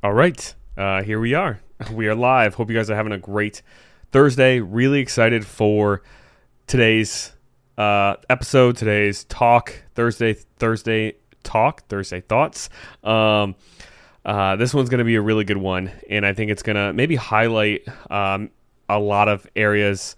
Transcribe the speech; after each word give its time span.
All 0.00 0.12
right, 0.12 0.54
uh, 0.76 1.02
here 1.02 1.18
we 1.18 1.34
are. 1.34 1.60
We 1.92 2.06
are 2.06 2.14
live. 2.14 2.54
Hope 2.54 2.70
you 2.70 2.76
guys 2.76 2.88
are 2.88 2.94
having 2.94 3.10
a 3.10 3.18
great 3.18 3.62
Thursday. 4.12 4.60
Really 4.60 5.00
excited 5.00 5.44
for 5.44 6.02
today's 6.68 7.32
uh, 7.76 8.14
episode, 8.30 8.76
today's 8.76 9.24
talk, 9.24 9.82
Thursday, 9.96 10.34
Thursday 10.34 11.16
talk, 11.42 11.88
Thursday 11.88 12.20
thoughts. 12.20 12.68
Um, 13.02 13.56
uh, 14.24 14.54
this 14.54 14.72
one's 14.72 14.88
going 14.88 14.98
to 14.98 15.04
be 15.04 15.16
a 15.16 15.20
really 15.20 15.42
good 15.42 15.56
one, 15.56 15.90
and 16.08 16.24
I 16.24 16.32
think 16.32 16.52
it's 16.52 16.62
going 16.62 16.76
to 16.76 16.92
maybe 16.92 17.16
highlight 17.16 17.84
um, 18.08 18.50
a 18.88 19.00
lot 19.00 19.26
of 19.26 19.48
areas 19.56 20.14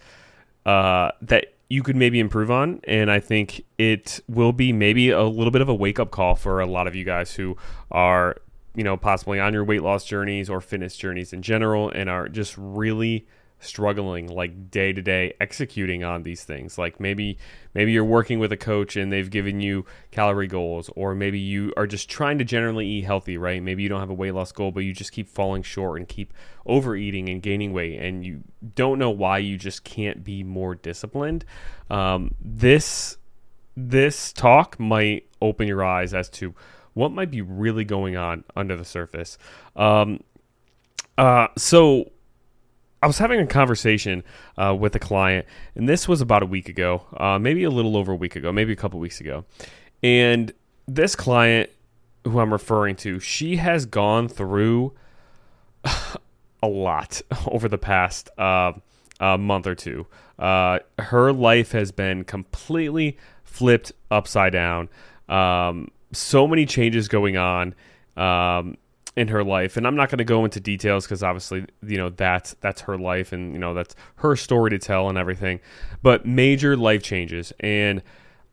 uh, 0.66 1.10
that 1.22 1.54
you 1.70 1.82
could 1.82 1.96
maybe 1.96 2.20
improve 2.20 2.50
on. 2.50 2.82
And 2.84 3.10
I 3.10 3.20
think 3.20 3.64
it 3.78 4.20
will 4.28 4.52
be 4.52 4.74
maybe 4.74 5.08
a 5.08 5.22
little 5.22 5.50
bit 5.50 5.62
of 5.62 5.70
a 5.70 5.74
wake 5.74 5.98
up 5.98 6.10
call 6.10 6.34
for 6.34 6.60
a 6.60 6.66
lot 6.66 6.86
of 6.86 6.94
you 6.94 7.04
guys 7.04 7.32
who 7.32 7.56
are 7.90 8.36
you 8.74 8.84
know, 8.84 8.96
possibly 8.96 9.40
on 9.40 9.52
your 9.52 9.64
weight 9.64 9.82
loss 9.82 10.04
journeys 10.04 10.48
or 10.48 10.60
fitness 10.60 10.96
journeys 10.96 11.32
in 11.32 11.42
general 11.42 11.90
and 11.90 12.08
are 12.08 12.28
just 12.28 12.54
really 12.56 13.26
struggling 13.60 14.26
like 14.26 14.70
day 14.70 14.92
to 14.92 15.02
day 15.02 15.34
executing 15.40 16.02
on 16.02 16.22
these 16.22 16.44
things. 16.44 16.78
Like 16.78 16.98
maybe 16.98 17.38
maybe 17.74 17.92
you're 17.92 18.04
working 18.04 18.38
with 18.38 18.52
a 18.52 18.56
coach 18.56 18.96
and 18.96 19.12
they've 19.12 19.28
given 19.28 19.60
you 19.60 19.84
calorie 20.10 20.46
goals 20.46 20.90
or 20.96 21.14
maybe 21.14 21.38
you 21.38 21.72
are 21.76 21.86
just 21.86 22.08
trying 22.08 22.38
to 22.38 22.44
generally 22.44 22.86
eat 22.86 23.04
healthy 23.04 23.36
right? 23.36 23.62
Maybe 23.62 23.82
you 23.82 23.88
don't 23.88 24.00
have 24.00 24.10
a 24.10 24.14
weight 24.14 24.32
loss 24.32 24.50
goal 24.50 24.70
but 24.70 24.80
you 24.80 24.92
just 24.92 25.12
keep 25.12 25.28
falling 25.28 25.62
short 25.62 25.98
and 25.98 26.08
keep 26.08 26.32
overeating 26.66 27.28
and 27.28 27.42
gaining 27.42 27.72
weight 27.72 28.00
and 28.00 28.24
you 28.24 28.42
don't 28.74 28.98
know 28.98 29.10
why 29.10 29.38
you 29.38 29.56
just 29.56 29.84
can't 29.84 30.24
be 30.24 30.42
more 30.42 30.74
disciplined. 30.74 31.44
Um, 31.90 32.34
this 32.40 33.18
this 33.76 34.32
talk 34.32 34.80
might 34.80 35.26
open 35.40 35.68
your 35.68 35.84
eyes 35.84 36.12
as 36.14 36.28
to 36.28 36.54
what 37.00 37.12
might 37.12 37.30
be 37.30 37.40
really 37.40 37.84
going 37.84 38.16
on 38.16 38.44
under 38.54 38.76
the 38.76 38.84
surface. 38.84 39.38
Um, 39.74 40.22
uh, 41.16 41.48
so 41.56 42.10
I 43.02 43.06
was 43.06 43.16
having 43.16 43.40
a 43.40 43.46
conversation 43.46 44.22
uh, 44.58 44.76
with 44.78 44.94
a 44.94 44.98
client, 44.98 45.46
and 45.74 45.88
this 45.88 46.06
was 46.06 46.20
about 46.20 46.42
a 46.42 46.46
week 46.46 46.68
ago, 46.68 47.06
uh, 47.16 47.38
maybe 47.38 47.64
a 47.64 47.70
little 47.70 47.96
over 47.96 48.12
a 48.12 48.16
week 48.16 48.36
ago, 48.36 48.52
maybe 48.52 48.72
a 48.72 48.76
couple 48.76 49.00
weeks 49.00 49.18
ago. 49.18 49.46
And 50.02 50.52
this 50.86 51.16
client, 51.16 51.70
who 52.24 52.38
I'm 52.38 52.52
referring 52.52 52.96
to, 52.96 53.18
she 53.18 53.56
has 53.56 53.86
gone 53.86 54.28
through 54.28 54.92
a 56.62 56.68
lot 56.68 57.22
over 57.46 57.66
the 57.66 57.78
past 57.78 58.28
uh, 58.36 58.72
month 59.20 59.66
or 59.66 59.74
two. 59.74 60.06
Uh, 60.38 60.80
her 60.98 61.32
life 61.32 61.72
has 61.72 61.92
been 61.92 62.24
completely 62.24 63.16
flipped 63.42 63.92
upside 64.10 64.52
down. 64.52 64.90
Um, 65.30 65.90
so 66.12 66.46
many 66.46 66.66
changes 66.66 67.08
going 67.08 67.36
on 67.36 67.74
um, 68.16 68.76
in 69.16 69.28
her 69.28 69.44
life, 69.44 69.76
and 69.76 69.86
I'm 69.86 69.96
not 69.96 70.10
going 70.10 70.18
to 70.18 70.24
go 70.24 70.44
into 70.44 70.60
details 70.60 71.04
because 71.06 71.22
obviously, 71.22 71.66
you 71.82 71.96
know, 71.96 72.10
that's 72.10 72.54
that's 72.60 72.80
her 72.82 72.98
life, 72.98 73.32
and 73.32 73.52
you 73.52 73.58
know, 73.58 73.74
that's 73.74 73.94
her 74.16 74.36
story 74.36 74.70
to 74.70 74.78
tell 74.78 75.08
and 75.08 75.18
everything. 75.18 75.60
But 76.02 76.26
major 76.26 76.76
life 76.76 77.02
changes, 77.02 77.52
and 77.60 78.02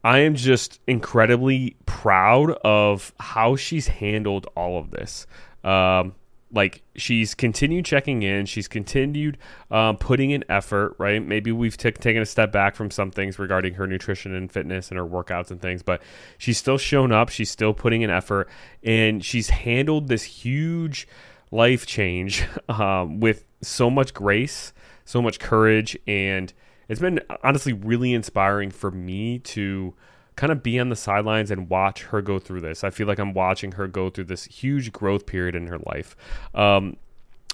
I 0.03 0.19
am 0.19 0.35
just 0.35 0.79
incredibly 0.87 1.75
proud 1.85 2.51
of 2.63 3.13
how 3.19 3.55
she's 3.55 3.87
handled 3.87 4.47
all 4.55 4.79
of 4.79 4.91
this. 4.91 5.27
Um, 5.63 6.15
like 6.51 6.81
she's 6.95 7.33
continued 7.33 7.85
checking 7.85 8.23
in. 8.23 8.45
She's 8.45 8.67
continued 8.67 9.37
um, 9.69 9.97
putting 9.97 10.31
in 10.31 10.43
effort 10.49 10.95
right? 10.97 11.23
Maybe 11.23 11.51
we've 11.51 11.77
t- 11.77 11.91
taken 11.91 12.21
a 12.21 12.25
step 12.25 12.51
back 12.51 12.75
from 12.75 12.91
some 12.91 13.11
things 13.11 13.37
regarding 13.39 13.75
her 13.75 13.87
nutrition 13.87 14.33
and 14.33 14.51
fitness 14.51 14.89
and 14.89 14.97
her 14.97 15.05
workouts 15.05 15.51
and 15.51 15.61
things 15.61 15.83
but 15.83 16.01
she's 16.37 16.57
still 16.57 16.77
shown 16.77 17.11
up. 17.11 17.29
She's 17.29 17.51
still 17.51 17.73
putting 17.73 18.01
in 18.01 18.09
effort 18.09 18.49
and 18.83 19.23
she's 19.23 19.49
handled 19.49 20.07
this 20.07 20.23
huge 20.23 21.07
life 21.51 21.85
change 21.85 22.45
um, 22.69 23.19
with 23.19 23.45
so 23.61 23.89
much 23.89 24.13
grace 24.13 24.73
so 25.03 25.21
much 25.21 25.39
courage 25.39 25.97
and 26.05 26.53
it's 26.89 27.01
been 27.01 27.19
honestly 27.43 27.73
really 27.73 28.13
inspiring 28.13 28.71
for 28.71 28.91
me 28.91 29.39
to 29.39 29.93
kind 30.37 30.51
of 30.51 30.63
be 30.63 30.79
on 30.79 30.87
the 30.89 30.95
sidelines 30.95 31.51
and 31.51 31.67
watch 31.67 32.03
her 32.03 32.21
go 32.21 32.39
through 32.39 32.61
this. 32.61 32.83
I 32.83 32.91
feel 32.91 33.07
like 33.07 33.19
I'm 33.19 33.33
watching 33.33 33.73
her 33.73 33.87
go 33.87 34.09
through 34.09 34.25
this 34.25 34.45
huge 34.45 34.93
growth 34.93 35.25
period 35.25 35.55
in 35.55 35.67
her 35.67 35.79
life. 35.79 36.15
Um, 36.53 36.95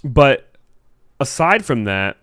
but 0.03 0.55
aside 1.19 1.65
from 1.65 1.85
that, 1.85 2.17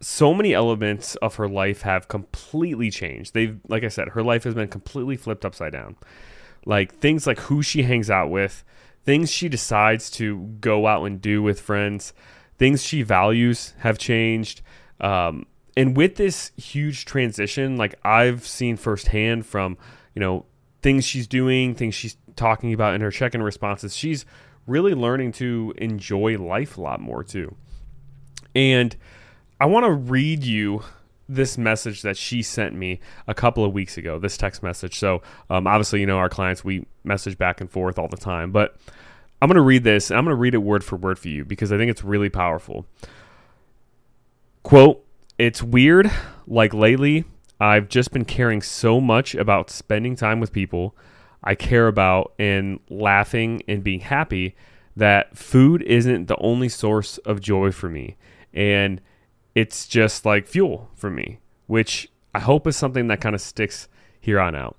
so 0.00 0.32
many 0.32 0.54
elements 0.54 1.16
of 1.16 1.34
her 1.34 1.48
life 1.48 1.82
have 1.82 2.06
completely 2.06 2.88
changed. 2.88 3.34
They've, 3.34 3.58
like 3.66 3.82
I 3.82 3.88
said, 3.88 4.10
her 4.10 4.22
life 4.22 4.44
has 4.44 4.54
been 4.54 4.68
completely 4.68 5.16
flipped 5.16 5.44
upside 5.44 5.72
down. 5.72 5.96
Like 6.64 6.94
things 6.94 7.26
like 7.26 7.40
who 7.40 7.60
she 7.60 7.82
hangs 7.82 8.08
out 8.08 8.30
with, 8.30 8.64
things 9.04 9.28
she 9.28 9.48
decides 9.48 10.08
to 10.12 10.56
go 10.60 10.86
out 10.86 11.04
and 11.04 11.20
do 11.20 11.42
with 11.42 11.60
friends, 11.60 12.12
things 12.58 12.84
she 12.84 13.02
values 13.02 13.74
have 13.78 13.98
changed. 13.98 14.62
Um, 15.00 15.46
and 15.78 15.96
with 15.96 16.16
this 16.16 16.50
huge 16.56 17.04
transition, 17.04 17.76
like 17.76 17.94
I've 18.04 18.44
seen 18.44 18.76
firsthand 18.76 19.46
from, 19.46 19.78
you 20.12 20.18
know, 20.18 20.44
things 20.82 21.04
she's 21.04 21.28
doing, 21.28 21.76
things 21.76 21.94
she's 21.94 22.16
talking 22.34 22.74
about 22.74 22.96
in 22.96 23.00
her 23.00 23.12
check-in 23.12 23.40
responses, 23.44 23.94
she's 23.94 24.26
really 24.66 24.92
learning 24.92 25.30
to 25.32 25.72
enjoy 25.78 26.36
life 26.36 26.78
a 26.78 26.80
lot 26.80 27.00
more 27.00 27.22
too. 27.22 27.54
And 28.56 28.96
I 29.60 29.66
want 29.66 29.86
to 29.86 29.92
read 29.92 30.42
you 30.42 30.82
this 31.28 31.56
message 31.56 32.02
that 32.02 32.16
she 32.16 32.42
sent 32.42 32.74
me 32.74 32.98
a 33.28 33.34
couple 33.34 33.64
of 33.64 33.72
weeks 33.72 33.96
ago, 33.96 34.18
this 34.18 34.36
text 34.36 34.64
message. 34.64 34.98
So, 34.98 35.22
um, 35.48 35.68
obviously, 35.68 36.00
you 36.00 36.06
know, 36.06 36.18
our 36.18 36.28
clients, 36.28 36.64
we 36.64 36.86
message 37.04 37.38
back 37.38 37.60
and 37.60 37.70
forth 37.70 38.00
all 38.00 38.08
the 38.08 38.16
time, 38.16 38.50
but 38.50 38.76
I'm 39.40 39.46
going 39.46 39.54
to 39.54 39.62
read 39.62 39.84
this. 39.84 40.10
I'm 40.10 40.24
going 40.24 40.34
to 40.34 40.40
read 40.40 40.54
it 40.54 40.58
word 40.58 40.82
for 40.82 40.96
word 40.96 41.20
for 41.20 41.28
you 41.28 41.44
because 41.44 41.70
I 41.70 41.78
think 41.78 41.88
it's 41.88 42.02
really 42.02 42.30
powerful. 42.30 42.84
Quote, 44.64 45.04
it's 45.38 45.62
weird. 45.62 46.10
Like 46.46 46.74
lately, 46.74 47.24
I've 47.60 47.88
just 47.88 48.12
been 48.12 48.24
caring 48.24 48.62
so 48.62 49.00
much 49.00 49.34
about 49.34 49.70
spending 49.70 50.16
time 50.16 50.40
with 50.40 50.52
people 50.52 50.94
I 51.42 51.54
care 51.54 51.86
about 51.86 52.34
and 52.38 52.80
laughing 52.88 53.62
and 53.68 53.82
being 53.82 54.00
happy 54.00 54.56
that 54.96 55.36
food 55.36 55.82
isn't 55.82 56.26
the 56.26 56.36
only 56.38 56.68
source 56.68 57.18
of 57.18 57.40
joy 57.40 57.70
for 57.70 57.88
me. 57.88 58.16
And 58.52 59.00
it's 59.54 59.86
just 59.86 60.24
like 60.24 60.46
fuel 60.46 60.90
for 60.96 61.10
me, 61.10 61.38
which 61.66 62.10
I 62.34 62.40
hope 62.40 62.66
is 62.66 62.76
something 62.76 63.06
that 63.08 63.20
kind 63.20 63.34
of 63.34 63.40
sticks 63.40 63.88
here 64.20 64.40
on 64.40 64.54
out. 64.54 64.76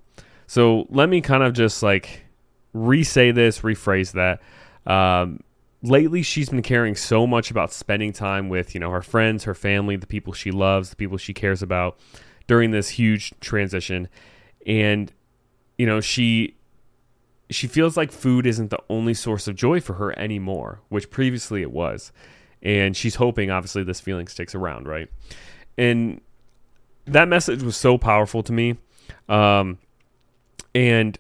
So 0.48 0.88
let 0.90 1.10
me 1.10 1.22
kind 1.22 1.44
of 1.44 1.54
just 1.54 1.82
like 1.82 2.26
re 2.74 3.04
say 3.04 3.32
this, 3.32 3.62
rephrase 3.62 4.12
that. 4.14 4.42
Um, 4.92 5.42
lately 5.82 6.22
she's 6.22 6.50
been 6.50 6.62
caring 6.62 6.96
so 6.96 7.26
much 7.26 7.52
about 7.52 7.72
spending 7.72 8.12
time 8.12 8.50
with 8.50 8.74
you 8.74 8.80
know 8.80 8.92
her 8.92 9.02
friends 9.02 9.46
her 9.46 9.56
family 9.56 9.96
the 9.96 10.08
people 10.08 10.34
she 10.34 10.52
loves 10.52 10.90
the 10.90 10.96
people 10.96 11.18
she 11.18 11.34
cares 11.34 11.62
about 11.62 11.98
during 12.48 12.72
this 12.72 12.90
huge 12.90 13.32
transition. 13.40 14.10
And 14.66 15.14
you 15.78 15.86
know 15.86 16.02
she 16.02 16.56
she 17.50 17.68
feels 17.68 17.96
like 17.96 18.12
food 18.12 18.46
isn't 18.46 18.70
the 18.70 18.80
only 18.90 19.14
source 19.14 19.48
of 19.48 19.56
joy 19.56 19.80
for 19.80 19.94
her 19.94 20.18
anymore 20.20 20.82
which 20.90 21.10
previously 21.10 21.62
it 21.62 21.72
was. 21.72 22.12
And 22.62 22.98
she's 22.98 23.16
hoping 23.16 23.50
obviously 23.50 23.84
this 23.84 24.02
feeling 24.02 24.28
sticks 24.28 24.54
around 24.54 24.88
right? 24.88 25.10
And 25.78 26.20
that 27.06 27.28
message 27.30 27.64
was 27.64 27.78
so 27.78 27.98
powerful 27.98 28.44
to 28.44 28.52
me. 28.52 28.76
Um 29.30 29.78
and 30.76 31.18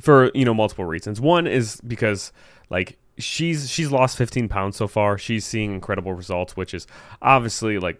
for 0.00 0.30
you 0.34 0.44
know 0.44 0.54
multiple 0.54 0.84
reasons. 0.84 1.20
One 1.20 1.46
is 1.46 1.80
because 1.86 2.32
like 2.68 2.98
she's 3.18 3.70
she's 3.70 3.90
lost 3.90 4.16
15 4.16 4.48
pounds 4.48 4.76
so 4.76 4.86
far. 4.86 5.18
She's 5.18 5.44
seeing 5.44 5.72
incredible 5.72 6.12
results, 6.12 6.56
which 6.56 6.74
is 6.74 6.86
obviously 7.20 7.78
like 7.78 7.98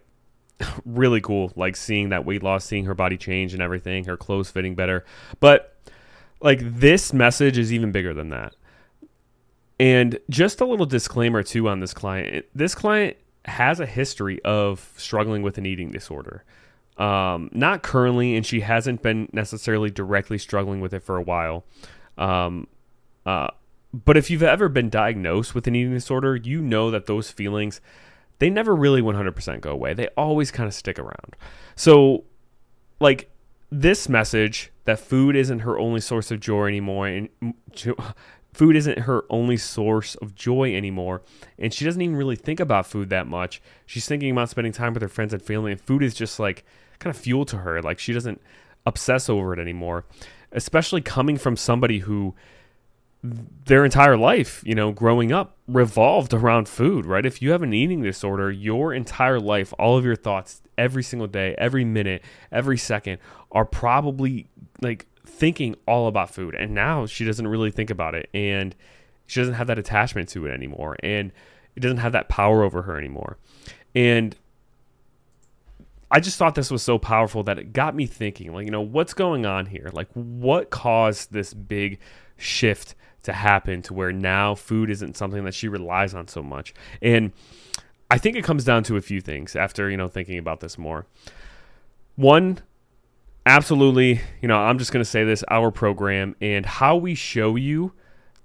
really 0.85 1.21
cool. 1.21 1.53
Like 1.57 1.77
seeing 1.77 2.11
that 2.11 2.25
weight 2.25 2.43
loss, 2.43 2.65
seeing 2.65 2.85
her 2.85 2.95
body 2.95 3.17
change 3.17 3.53
and 3.53 3.63
everything, 3.63 4.05
her 4.05 4.17
clothes 4.17 4.51
fitting 4.51 4.75
better. 4.75 5.05
But 5.41 5.77
like 6.41 6.61
this 6.63 7.13
message 7.13 7.59
is 7.59 7.73
even 7.73 7.93
bigger 7.93 8.15
than 8.15 8.31
that. 8.31 8.55
And 9.81 10.19
just 10.29 10.61
a 10.61 10.65
little 10.65 10.87
disclaimer 10.87 11.43
too 11.43 11.69
on 11.69 11.81
this 11.81 11.95
client. 11.95 12.47
This 12.55 12.75
client 12.75 13.17
has 13.45 13.81
a 13.81 13.87
history 13.87 14.43
of 14.45 14.93
struggling 14.97 15.43
with 15.43 15.59
an 15.59 15.67
eating 15.67 15.91
disorder. 15.91 16.45
Um, 16.97 17.49
not 17.53 17.85
currently, 17.85 18.37
and 18.37 18.45
she 18.45 18.61
hasn't 18.61 19.03
been 19.03 19.29
necessarily 19.33 19.89
directly 19.89 20.37
struggling 20.37 20.81
with 20.81 20.93
it 20.93 21.01
for 21.01 21.17
a 21.17 21.23
while. 21.23 21.65
Um, 22.17 22.67
uh, 23.25 23.49
but 23.93 24.17
if 24.17 24.31
you've 24.31 24.43
ever 24.43 24.69
been 24.69 24.91
diagnosed 24.91 25.55
with 25.55 25.67
an 25.67 25.75
eating 25.75 25.93
disorder, 25.93 26.37
you 26.37 26.61
know 26.61 26.91
that 26.91 27.07
those 27.07 27.31
feelings 27.31 27.81
they 28.39 28.51
never 28.51 28.75
really 28.75 29.03
100% 29.03 29.61
go 29.61 29.73
away. 29.73 29.95
They 29.95 30.09
always 30.17 30.51
kind 30.51 30.69
of 30.69 30.75
stick 30.75 30.99
around. 30.99 31.37
So 31.75 32.25
like 33.01 33.31
this 33.71 34.09
message 34.09 34.73
that 34.85 34.99
food 34.99 35.37
isn't 35.37 35.61
her 35.61 35.79
only 35.79 36.01
source 36.01 36.31
of 36.31 36.41
joy 36.41 36.69
anymore 36.69 37.07
and 37.09 37.29
food 38.53 38.77
isn't 38.77 39.01
her 39.01 39.25
only 39.29 39.57
source 39.57 40.15
of 40.17 40.35
joy 40.35 40.75
anymore 40.75 41.23
and 41.59 41.73
she 41.75 41.85
doesn't 41.85 42.01
even 42.01 42.17
really 42.17 42.37
think 42.37 42.61
about 42.61 42.87
food 42.87 43.11
that 43.11 43.27
much. 43.27 43.61
She's 43.87 44.07
thinking 44.07 44.31
about 44.31 44.51
spending 44.51 44.73
time 44.73 44.95
with 44.95 45.03
her 45.03 45.09
friends 45.09 45.33
and 45.33 45.43
family 45.43 45.73
and 45.73 45.81
food 45.81 46.03
is 46.03 46.15
just 46.15 46.39
like 46.39 46.65
kind 46.99 47.15
of 47.15 47.21
fuel 47.21 47.45
to 47.47 47.59
her. 47.59 47.83
Like 47.83 47.99
she 47.99 48.13
doesn't 48.13 48.41
obsess 48.87 49.29
over 49.29 49.53
it 49.53 49.59
anymore. 49.59 50.05
Especially 50.53 51.03
coming 51.03 51.37
from 51.37 51.57
somebody 51.57 51.99
who 51.99 52.35
their 53.23 53.85
entire 53.85 54.17
life, 54.17 54.63
you 54.65 54.75
know, 54.75 54.93
growing 54.93 55.33
up 55.33 55.57
revolved 55.67 56.33
around 56.33 56.69
food, 56.69 57.05
right? 57.05 57.27
If 57.27 57.43
you 57.43 57.51
have 57.51 57.63
an 57.63 57.73
eating 57.73 58.03
disorder, 58.03 58.51
your 58.51 58.95
entire 58.95 59.41
life, 59.41 59.75
all 59.79 59.99
of 59.99 60.05
your 60.05 60.17
thoughts 60.17 60.63
every 60.77 61.03
single 61.03 61.27
day, 61.27 61.55
every 61.59 61.85
minute, 61.85 62.23
every 62.53 62.79
second 62.79 63.19
are 63.51 63.65
probably 63.65 64.49
like 64.81 65.07
thinking 65.27 65.75
all 65.87 66.07
about 66.07 66.31
food. 66.31 66.55
And 66.55 66.75
now 66.75 67.07
she 67.07 67.25
doesn't 67.25 67.47
really 67.47 67.71
think 67.71 67.91
about 67.91 68.15
it 68.15 68.31
and 68.33 68.75
she 69.27 69.41
doesn't 69.41 69.55
have 69.55 69.67
that 69.67 69.79
attachment 69.79 70.29
to 70.31 70.47
it 70.47 70.53
anymore 70.53 70.97
and 71.03 71.33
it 71.75 71.81
doesn't 71.81 71.99
have 71.99 72.13
that 72.13 72.29
power 72.29 72.63
over 72.63 72.83
her 72.83 72.97
anymore. 72.97 73.37
And 73.95 74.37
I 76.11 76.21
just 76.21 76.39
thought 76.39 76.55
this 76.55 76.71
was 76.71 76.83
so 76.83 76.99
powerful 76.99 77.43
that 77.45 77.59
it 77.59 77.73
got 77.73 77.95
me 77.95 78.07
thinking, 78.07 78.55
like, 78.55 78.65
you 78.65 78.71
know, 78.71 78.81
what's 78.81 79.13
going 79.13 79.45
on 79.45 79.67
here? 79.67 79.91
Like, 79.93 80.09
what 80.15 80.71
caused 80.71 81.33
this 81.33 81.53
big 81.53 81.99
shift 82.39 82.95
to 83.25 83.33
happen 83.33 83.83
to 83.83 83.93
where 83.93 84.13
now 84.13 84.55
food 84.55 84.89
isn't 84.91 85.17
something 85.17 85.45
that 85.45 85.55
she 85.55 85.69
relies 85.69 86.15
on 86.15 86.29
so 86.29 86.43
much. 86.43 86.73
And 87.03 87.33
I 88.11 88.17
think 88.17 88.37
it 88.37 88.45
comes 88.45 88.65
down 88.65 88.85
to 88.85 88.97
a 88.97 89.03
few 89.03 89.21
things 89.21 89.55
after, 89.55 89.91
you 89.91 89.97
know, 89.97 90.09
thinking 90.09 90.39
about 90.39 90.61
this 90.61 90.79
more. 90.79 91.07
One, 92.17 92.61
absolutely, 93.45 94.23
you 94.41 94.49
know, 94.49 94.57
I'm 94.57 94.79
just 94.79 94.93
going 94.93 95.05
to 95.05 95.11
say 95.11 95.25
this 95.25 95.45
our 95.49 95.71
program 95.71 96.37
and 96.41 96.65
how 96.65 96.97
we 96.97 97.15
show 97.15 97.57
you 97.57 97.93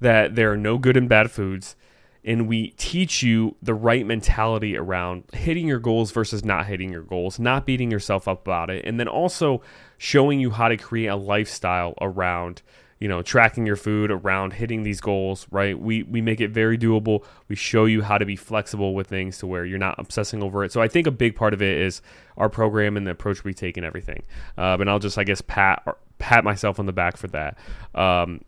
that 0.02 0.36
there 0.36 0.52
are 0.52 0.58
no 0.58 0.78
good 0.78 0.98
and 0.98 1.08
bad 1.08 1.32
foods 1.32 1.78
and 2.26 2.48
we 2.48 2.70
teach 2.72 3.22
you 3.22 3.56
the 3.62 3.74
right 3.74 4.06
mentality 4.06 4.78
around 4.78 5.24
hitting 5.34 5.68
your 5.68 5.80
goals 5.80 6.12
versus 6.12 6.44
not 6.44 6.68
hitting 6.68 6.92
your 6.92 7.04
goals, 7.04 7.38
not 7.38 7.66
beating 7.66 7.92
yourself 7.92 8.28
up 8.28 8.42
about 8.42 8.70
it, 8.70 8.86
and 8.86 9.00
then 9.00 9.08
also 9.08 9.62
showing 9.98 10.40
you 10.40 10.52
how 10.52 10.70
to 10.70 10.78
create 10.78 11.08
a 11.08 11.16
lifestyle 11.16 11.94
around 12.00 12.62
you 13.00 13.08
know 13.08 13.22
tracking 13.22 13.66
your 13.66 13.76
food 13.76 14.12
around 14.12 14.54
hitting 14.54 14.84
these 14.84 15.02
goals 15.02 15.48
right? 15.52 15.78
We 15.80 16.04
we 16.04 16.22
make 16.22 16.42
it 16.42 16.50
very 16.50 16.78
doable. 16.78 17.24
We 17.48 17.56
show 17.56 17.86
you 17.86 18.02
how 18.02 18.18
to 18.18 18.26
be 18.26 18.36
flexible 18.36 18.94
with 18.94 19.08
things 19.08 19.38
to 19.40 19.48
where 19.48 19.66
you're 19.66 19.80
not 19.80 19.96
obsessing 19.98 20.42
over 20.44 20.64
it. 20.64 20.72
So 20.72 20.82
i 20.82 20.88
think 20.88 21.08
a 21.08 21.12
big 21.12 21.36
part 21.36 21.54
of 21.54 21.62
it 21.62 21.78
is 21.78 22.02
our 22.38 22.50
program 22.50 22.98
and 22.98 23.06
the 23.06 23.12
approach 23.12 23.44
we 23.44 23.54
take 23.54 23.78
and 23.78 23.86
everything. 23.86 24.24
Uh, 24.58 24.78
and 24.80 24.90
i'll 24.90 25.00
just 25.00 25.18
i 25.18 25.24
guess 25.24 25.42
pat 25.42 25.86
pat 26.20 26.44
myself 26.44 26.80
on 26.80 26.86
the 26.86 26.94
back 26.94 27.18
for 27.18 27.28
that. 27.28 27.58
Um, 27.96 28.42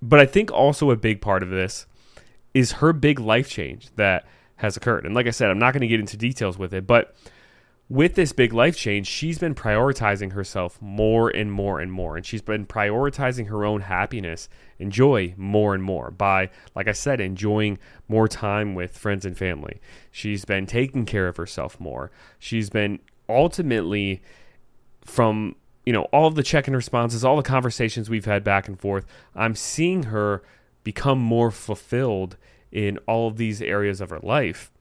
but 0.00 0.20
i 0.20 0.26
think 0.26 0.50
also 0.50 0.90
a 0.90 0.96
big 0.96 1.20
part 1.20 1.42
of 1.42 1.50
this 1.50 1.86
is 2.54 2.72
her 2.72 2.92
big 2.92 3.18
life 3.18 3.48
change 3.48 3.88
that 3.96 4.26
has 4.56 4.76
occurred. 4.76 5.04
And 5.06 5.14
like 5.14 5.26
i 5.26 5.30
said 5.30 5.50
i'm 5.50 5.58
not 5.58 5.72
going 5.72 5.80
to 5.82 5.88
get 5.88 6.00
into 6.00 6.16
details 6.16 6.58
with 6.58 6.72
it 6.72 6.86
but 6.86 7.14
with 7.92 8.14
this 8.14 8.32
big 8.32 8.54
life 8.54 8.74
change, 8.74 9.06
she's 9.06 9.38
been 9.38 9.54
prioritizing 9.54 10.32
herself 10.32 10.80
more 10.80 11.28
and 11.28 11.52
more 11.52 11.78
and 11.78 11.92
more. 11.92 12.16
And 12.16 12.24
she's 12.24 12.40
been 12.40 12.64
prioritizing 12.64 13.48
her 13.48 13.66
own 13.66 13.82
happiness 13.82 14.48
and 14.80 14.90
joy 14.90 15.34
more 15.36 15.74
and 15.74 15.84
more 15.84 16.10
by, 16.10 16.48
like 16.74 16.88
I 16.88 16.92
said, 16.92 17.20
enjoying 17.20 17.78
more 18.08 18.28
time 18.28 18.74
with 18.74 18.96
friends 18.96 19.26
and 19.26 19.36
family. 19.36 19.78
She's 20.10 20.46
been 20.46 20.64
taking 20.64 21.04
care 21.04 21.28
of 21.28 21.36
herself 21.36 21.78
more. 21.78 22.10
She's 22.38 22.70
been 22.70 22.98
ultimately, 23.28 24.22
from 25.04 25.54
you 25.84 25.92
know 25.92 26.04
all 26.04 26.26
of 26.26 26.34
the 26.34 26.42
check-in 26.42 26.74
responses, 26.74 27.26
all 27.26 27.36
the 27.36 27.42
conversations 27.42 28.08
we've 28.08 28.24
had 28.24 28.42
back 28.42 28.68
and 28.68 28.80
forth, 28.80 29.04
I'm 29.34 29.54
seeing 29.54 30.04
her 30.04 30.42
become 30.82 31.18
more 31.18 31.50
fulfilled 31.50 32.38
in 32.70 32.96
all 33.06 33.28
of 33.28 33.36
these 33.36 33.60
areas 33.60 34.00
of 34.00 34.08
her 34.08 34.20
life 34.20 34.72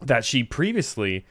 that 0.00 0.24
she 0.24 0.42
previously 0.42 1.26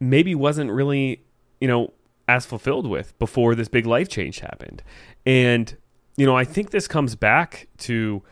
maybe 0.00 0.34
wasn't 0.34 0.70
really, 0.70 1.22
you 1.60 1.68
know, 1.68 1.92
as 2.26 2.46
fulfilled 2.46 2.86
with 2.86 3.16
before 3.18 3.54
this 3.54 3.68
big 3.68 3.86
life 3.86 4.08
change 4.08 4.40
happened. 4.40 4.82
And, 5.26 5.76
you 6.16 6.26
know, 6.26 6.36
I 6.36 6.44
think 6.44 6.70
this 6.70 6.88
comes 6.88 7.14
back 7.14 7.68
to, 7.78 8.22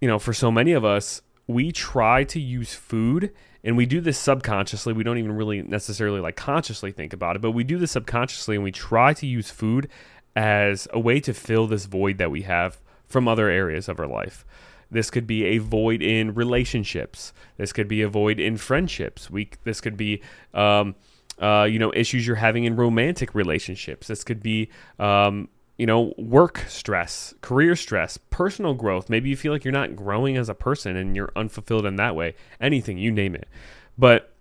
you 0.00 0.08
know, 0.08 0.18
for 0.18 0.32
so 0.32 0.50
many 0.50 0.72
of 0.72 0.84
us, 0.84 1.22
we 1.46 1.72
try 1.72 2.24
to 2.24 2.40
use 2.40 2.74
food 2.74 3.32
and 3.62 3.76
we 3.76 3.86
do 3.86 4.00
this 4.00 4.18
subconsciously. 4.18 4.92
We 4.92 5.02
don't 5.02 5.18
even 5.18 5.32
really 5.32 5.62
necessarily 5.62 6.20
like 6.20 6.36
consciously 6.36 6.92
think 6.92 7.12
about 7.12 7.36
it, 7.36 7.42
but 7.42 7.52
we 7.52 7.64
do 7.64 7.78
this 7.78 7.92
subconsciously 7.92 8.56
and 8.56 8.64
we 8.64 8.72
try 8.72 9.14
to 9.14 9.26
use 9.26 9.50
food 9.50 9.88
as 10.36 10.86
a 10.92 11.00
way 11.00 11.20
to 11.20 11.34
fill 11.34 11.66
this 11.66 11.86
void 11.86 12.18
that 12.18 12.30
we 12.30 12.42
have 12.42 12.80
from 13.06 13.26
other 13.26 13.48
areas 13.48 13.88
of 13.88 13.98
our 13.98 14.06
life. 14.06 14.44
This 14.90 15.10
could 15.10 15.26
be 15.26 15.44
a 15.44 15.58
void 15.58 16.02
in 16.02 16.34
relationships. 16.34 17.32
This 17.56 17.72
could 17.72 17.88
be 17.88 18.02
a 18.02 18.08
void 18.08 18.40
in 18.40 18.56
friendships. 18.56 19.30
We 19.30 19.50
this 19.64 19.80
could 19.80 19.96
be 19.96 20.22
um, 20.52 20.96
uh, 21.38 21.66
you 21.70 21.78
know 21.78 21.92
issues 21.94 22.26
you're 22.26 22.36
having 22.36 22.64
in 22.64 22.76
romantic 22.76 23.34
relationships. 23.34 24.08
This 24.08 24.24
could 24.24 24.42
be 24.42 24.68
um, 24.98 25.48
you 25.78 25.86
know 25.86 26.12
work 26.18 26.64
stress, 26.68 27.34
career 27.40 27.76
stress, 27.76 28.18
personal 28.30 28.74
growth. 28.74 29.08
Maybe 29.08 29.30
you 29.30 29.36
feel 29.36 29.52
like 29.52 29.64
you're 29.64 29.72
not 29.72 29.94
growing 29.94 30.36
as 30.36 30.48
a 30.48 30.54
person 30.54 30.96
and 30.96 31.14
you're 31.14 31.32
unfulfilled 31.36 31.86
in 31.86 31.96
that 31.96 32.16
way. 32.16 32.34
Anything 32.60 32.98
you 32.98 33.12
name 33.12 33.34
it. 33.34 33.48
But 33.96 34.32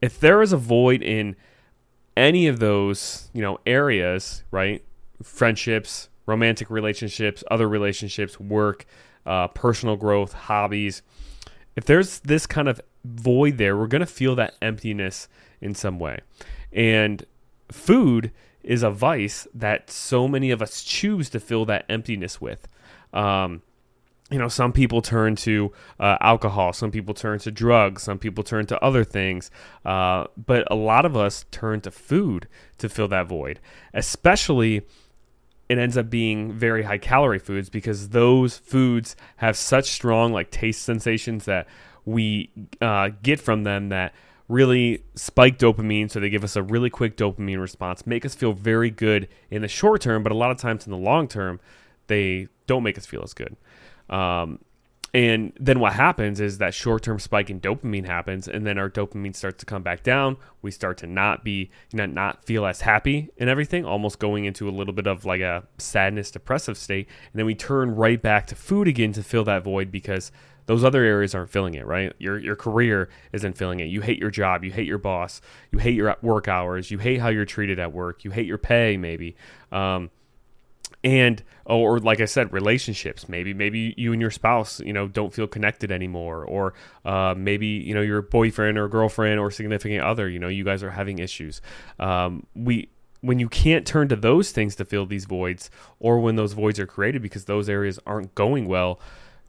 if 0.00 0.18
there 0.18 0.40
is 0.40 0.52
a 0.52 0.56
void 0.56 1.02
in 1.02 1.36
any 2.16 2.46
of 2.46 2.60
those 2.60 3.30
you 3.34 3.42
know 3.42 3.58
areas, 3.66 4.42
right? 4.50 4.82
Friendships, 5.22 6.08
romantic 6.24 6.70
relationships, 6.70 7.44
other 7.50 7.68
relationships, 7.68 8.40
work, 8.40 8.86
uh, 9.28 9.48
personal 9.48 9.96
growth, 9.96 10.32
hobbies. 10.32 11.02
If 11.76 11.84
there's 11.84 12.20
this 12.20 12.46
kind 12.46 12.66
of 12.66 12.80
void 13.04 13.58
there, 13.58 13.76
we're 13.76 13.86
going 13.86 14.00
to 14.00 14.06
feel 14.06 14.34
that 14.36 14.54
emptiness 14.60 15.28
in 15.60 15.74
some 15.74 15.98
way. 15.98 16.20
And 16.72 17.24
food 17.70 18.32
is 18.64 18.82
a 18.82 18.90
vice 18.90 19.46
that 19.54 19.90
so 19.90 20.26
many 20.26 20.50
of 20.50 20.60
us 20.62 20.82
choose 20.82 21.28
to 21.30 21.40
fill 21.40 21.64
that 21.66 21.84
emptiness 21.88 22.40
with. 22.40 22.66
Um, 23.12 23.62
you 24.30 24.38
know, 24.38 24.48
some 24.48 24.72
people 24.72 25.00
turn 25.00 25.36
to 25.36 25.72
uh, 25.98 26.18
alcohol, 26.20 26.72
some 26.72 26.90
people 26.90 27.14
turn 27.14 27.38
to 27.40 27.50
drugs, 27.50 28.02
some 28.02 28.18
people 28.18 28.44
turn 28.44 28.66
to 28.66 28.82
other 28.84 29.04
things, 29.04 29.50
uh, 29.86 30.24
but 30.36 30.70
a 30.70 30.74
lot 30.74 31.06
of 31.06 31.16
us 31.16 31.46
turn 31.50 31.80
to 31.82 31.90
food 31.90 32.46
to 32.76 32.88
fill 32.88 33.08
that 33.08 33.26
void, 33.26 33.58
especially 33.94 34.82
it 35.68 35.78
ends 35.78 35.96
up 35.96 36.08
being 36.08 36.52
very 36.52 36.82
high 36.82 36.98
calorie 36.98 37.38
foods 37.38 37.68
because 37.68 38.10
those 38.10 38.56
foods 38.58 39.16
have 39.36 39.56
such 39.56 39.90
strong 39.90 40.32
like 40.32 40.50
taste 40.50 40.82
sensations 40.82 41.44
that 41.44 41.66
we 42.04 42.50
uh, 42.80 43.10
get 43.22 43.40
from 43.40 43.64
them 43.64 43.90
that 43.90 44.14
really 44.48 45.02
spike 45.14 45.58
dopamine. 45.58 46.10
So 46.10 46.20
they 46.20 46.30
give 46.30 46.42
us 46.44 46.56
a 46.56 46.62
really 46.62 46.88
quick 46.88 47.16
dopamine 47.16 47.60
response 47.60 48.06
make 48.06 48.24
us 48.24 48.34
feel 48.34 48.52
very 48.52 48.90
good 48.90 49.28
in 49.50 49.62
the 49.62 49.68
short 49.68 50.00
term 50.00 50.22
but 50.22 50.32
a 50.32 50.36
lot 50.36 50.50
of 50.50 50.56
times 50.56 50.86
in 50.86 50.90
the 50.90 50.98
long 50.98 51.28
term 51.28 51.60
they 52.06 52.48
don't 52.66 52.82
make 52.82 52.96
us 52.96 53.06
feel 53.06 53.22
as 53.22 53.34
good. 53.34 53.56
Um, 54.08 54.60
and 55.14 55.52
then 55.58 55.80
what 55.80 55.94
happens 55.94 56.38
is 56.40 56.58
that 56.58 56.74
short 56.74 57.02
term 57.02 57.18
spike 57.18 57.48
in 57.48 57.60
dopamine 57.60 58.06
happens, 58.06 58.46
and 58.46 58.66
then 58.66 58.78
our 58.78 58.90
dopamine 58.90 59.34
starts 59.34 59.58
to 59.60 59.66
come 59.66 59.82
back 59.82 60.02
down. 60.02 60.36
We 60.60 60.70
start 60.70 60.98
to 60.98 61.06
not 61.06 61.44
be, 61.44 61.70
you 61.90 61.96
know, 61.96 62.06
not 62.06 62.44
feel 62.44 62.66
as 62.66 62.82
happy 62.82 63.30
and 63.38 63.48
everything, 63.48 63.84
almost 63.84 64.18
going 64.18 64.44
into 64.44 64.68
a 64.68 64.70
little 64.70 64.92
bit 64.92 65.06
of 65.06 65.24
like 65.24 65.40
a 65.40 65.64
sadness, 65.78 66.30
depressive 66.30 66.76
state. 66.76 67.08
And 67.32 67.38
then 67.38 67.46
we 67.46 67.54
turn 67.54 67.94
right 67.94 68.20
back 68.20 68.46
to 68.48 68.54
food 68.54 68.86
again 68.86 69.12
to 69.12 69.22
fill 69.22 69.44
that 69.44 69.64
void 69.64 69.90
because 69.90 70.30
those 70.66 70.84
other 70.84 71.02
areas 71.02 71.34
aren't 71.34 71.50
filling 71.50 71.72
it, 71.72 71.86
right? 71.86 72.12
Your 72.18 72.38
your 72.38 72.56
career 72.56 73.08
isn't 73.32 73.56
filling 73.56 73.80
it. 73.80 73.86
You 73.86 74.02
hate 74.02 74.18
your 74.18 74.30
job, 74.30 74.62
you 74.62 74.70
hate 74.70 74.86
your 74.86 74.98
boss, 74.98 75.40
you 75.72 75.78
hate 75.78 75.94
your 75.94 76.14
work 76.20 76.48
hours, 76.48 76.90
you 76.90 76.98
hate 76.98 77.20
how 77.20 77.28
you're 77.28 77.46
treated 77.46 77.78
at 77.78 77.94
work, 77.94 78.24
you 78.24 78.30
hate 78.30 78.46
your 78.46 78.58
pay, 78.58 78.98
maybe. 78.98 79.36
Um, 79.72 80.10
and 81.04 81.42
oh, 81.66 81.78
or 81.78 82.00
like 82.00 82.20
I 82.20 82.24
said, 82.24 82.52
relationships. 82.52 83.28
Maybe 83.28 83.54
maybe 83.54 83.94
you 83.96 84.12
and 84.12 84.20
your 84.20 84.30
spouse, 84.30 84.80
you 84.80 84.92
know, 84.92 85.08
don't 85.08 85.32
feel 85.32 85.46
connected 85.46 85.92
anymore, 85.92 86.44
or 86.44 86.74
uh, 87.04 87.34
maybe 87.36 87.66
you 87.66 87.94
know 87.94 88.00
your 88.00 88.22
boyfriend 88.22 88.78
or 88.78 88.88
girlfriend 88.88 89.38
or 89.38 89.50
significant 89.50 90.02
other. 90.02 90.28
You 90.28 90.38
know, 90.38 90.48
you 90.48 90.64
guys 90.64 90.82
are 90.82 90.90
having 90.90 91.18
issues. 91.18 91.60
Um, 91.98 92.46
we 92.54 92.90
when 93.20 93.38
you 93.38 93.48
can't 93.48 93.86
turn 93.86 94.08
to 94.08 94.16
those 94.16 94.52
things 94.52 94.76
to 94.76 94.84
fill 94.84 95.06
these 95.06 95.24
voids, 95.24 95.70
or 95.98 96.20
when 96.20 96.36
those 96.36 96.52
voids 96.52 96.78
are 96.78 96.86
created 96.86 97.22
because 97.22 97.44
those 97.44 97.68
areas 97.68 97.98
aren't 98.06 98.34
going 98.34 98.66
well, 98.66 99.00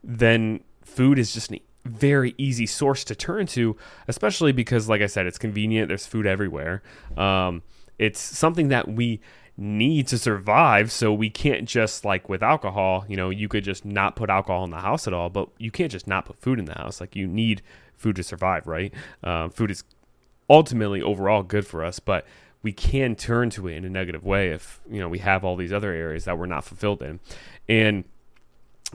then 0.02 0.60
food 0.84 1.18
is 1.18 1.32
just 1.32 1.50
an 1.50 1.58
very 1.84 2.34
easy 2.36 2.66
source 2.66 3.04
to 3.04 3.14
turn 3.14 3.46
to, 3.46 3.76
especially 4.06 4.52
because, 4.52 4.88
like 4.88 5.00
I 5.00 5.06
said, 5.06 5.26
it's 5.26 5.38
convenient. 5.38 5.88
There's 5.88 6.06
food 6.06 6.26
everywhere. 6.26 6.82
Um, 7.16 7.62
it's 7.98 8.20
something 8.20 8.68
that 8.68 8.88
we 8.88 9.20
need 9.56 10.06
to 10.08 10.18
survive. 10.18 10.90
So 10.90 11.12
we 11.12 11.30
can't 11.30 11.68
just 11.68 12.04
like 12.04 12.28
with 12.28 12.42
alcohol, 12.42 13.04
you 13.08 13.16
know, 13.16 13.30
you 13.30 13.48
could 13.48 13.64
just 13.64 13.84
not 13.84 14.16
put 14.16 14.30
alcohol 14.30 14.64
in 14.64 14.70
the 14.70 14.78
house 14.78 15.06
at 15.06 15.12
all, 15.12 15.30
but 15.30 15.48
you 15.58 15.70
can't 15.70 15.92
just 15.92 16.06
not 16.06 16.24
put 16.24 16.40
food 16.40 16.58
in 16.58 16.64
the 16.64 16.74
house. 16.74 17.00
Like 17.00 17.14
you 17.16 17.26
need 17.26 17.62
food 17.96 18.16
to 18.16 18.22
survive, 18.22 18.66
right? 18.66 18.92
Um, 19.22 19.50
food 19.50 19.70
is 19.70 19.84
ultimately 20.48 21.02
overall 21.02 21.42
good 21.42 21.66
for 21.66 21.84
us, 21.84 22.00
but 22.00 22.26
we 22.62 22.72
can 22.72 23.14
turn 23.14 23.50
to 23.50 23.68
it 23.68 23.76
in 23.76 23.84
a 23.84 23.90
negative 23.90 24.24
way 24.24 24.50
if 24.50 24.80
you 24.90 25.00
know 25.00 25.08
we 25.08 25.18
have 25.18 25.44
all 25.44 25.56
these 25.56 25.72
other 25.72 25.92
areas 25.92 26.24
that 26.24 26.38
we're 26.38 26.46
not 26.46 26.64
fulfilled 26.64 27.02
in. 27.02 27.20
And 27.68 28.04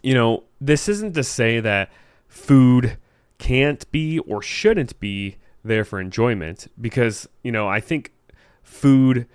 you 0.04 0.14
know, 0.14 0.44
this 0.60 0.90
isn't 0.90 1.14
to 1.14 1.24
say 1.24 1.60
that 1.62 1.92
food 2.28 2.98
can't 3.38 3.90
be 3.92 4.20
or 4.20 4.42
shouldn't 4.42 5.00
be 5.00 5.38
there 5.64 5.84
for 5.84 6.00
enjoyment 6.00 6.72
because 6.80 7.28
you 7.44 7.52
know 7.52 7.68
I 7.68 7.80
think 7.80 8.12
food 8.62 9.28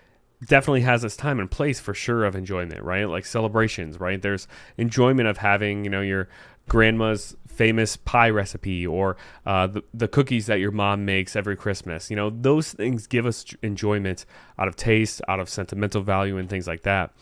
definitely 0.46 0.82
has 0.82 1.04
its 1.04 1.16
time 1.16 1.38
and 1.38 1.50
place 1.50 1.80
for 1.80 1.94
sure 1.94 2.24
of 2.24 2.34
enjoyment, 2.34 2.82
right? 2.82 3.04
Like 3.04 3.26
celebrations, 3.26 4.00
right? 4.00 4.20
There's 4.20 4.48
enjoyment 4.78 5.28
of 5.28 5.38
having, 5.38 5.84
you 5.84 5.90
know, 5.90 6.00
your 6.00 6.28
grandma's 6.68 7.36
famous 7.46 7.96
pie 7.96 8.30
recipe 8.30 8.86
or 8.86 9.16
uh, 9.44 9.66
the, 9.66 9.82
the 9.92 10.08
cookies 10.08 10.46
that 10.46 10.60
your 10.60 10.70
mom 10.70 11.04
makes 11.04 11.36
every 11.36 11.56
Christmas. 11.56 12.08
You 12.08 12.16
know, 12.16 12.30
those 12.30 12.72
things 12.72 13.06
give 13.06 13.26
us 13.26 13.44
enjoyment 13.62 14.24
out 14.58 14.66
of 14.66 14.76
taste, 14.76 15.20
out 15.28 15.40
of 15.40 15.48
sentimental 15.48 16.00
value, 16.00 16.38
and 16.38 16.48
things 16.48 16.66
like 16.66 16.82
that. 16.82 17.12